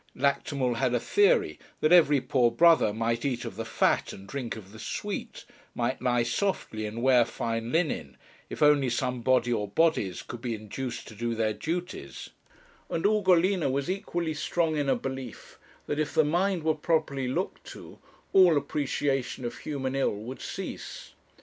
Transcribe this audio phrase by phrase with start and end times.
[0.15, 4.55] Lactimel had a theory that every poor brother might eat of the fat and drink
[4.55, 8.17] of the sweet, might lie softly, and wear fine linen,
[8.49, 12.31] if only some body or bodies could be induced to do their duties;
[12.89, 17.63] and Ugolina was equally strong in a belief that if the mind were properly looked
[17.65, 17.99] to,
[18.33, 21.13] all appreciation of human ill would cease.